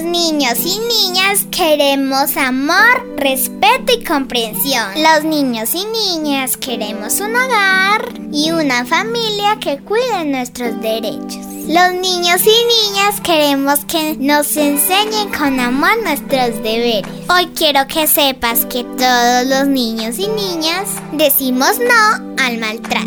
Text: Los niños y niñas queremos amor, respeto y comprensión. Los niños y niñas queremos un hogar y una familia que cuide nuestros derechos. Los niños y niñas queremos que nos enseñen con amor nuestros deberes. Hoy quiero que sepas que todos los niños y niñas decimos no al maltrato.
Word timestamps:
Los 0.00 0.08
niños 0.08 0.58
y 0.60 0.78
niñas 0.78 1.46
queremos 1.50 2.34
amor, 2.38 3.16
respeto 3.18 3.92
y 3.92 4.02
comprensión. 4.02 4.86
Los 4.96 5.24
niños 5.24 5.74
y 5.74 5.84
niñas 5.84 6.56
queremos 6.56 7.20
un 7.20 7.36
hogar 7.36 8.08
y 8.32 8.50
una 8.50 8.86
familia 8.86 9.58
que 9.60 9.78
cuide 9.80 10.24
nuestros 10.24 10.80
derechos. 10.80 11.44
Los 11.68 11.92
niños 12.00 12.40
y 12.46 12.88
niñas 12.88 13.20
queremos 13.22 13.84
que 13.84 14.16
nos 14.16 14.56
enseñen 14.56 15.28
con 15.36 15.60
amor 15.60 16.02
nuestros 16.02 16.62
deberes. 16.62 17.04
Hoy 17.28 17.48
quiero 17.54 17.86
que 17.86 18.06
sepas 18.06 18.64
que 18.64 18.84
todos 18.84 19.46
los 19.46 19.66
niños 19.66 20.18
y 20.18 20.28
niñas 20.28 20.88
decimos 21.12 21.72
no 21.78 22.34
al 22.42 22.56
maltrato. 22.56 22.99